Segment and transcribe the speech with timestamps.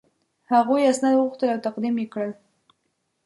[0.51, 2.31] هغوی اسناد وغوښتل او تقدیم یې کړل.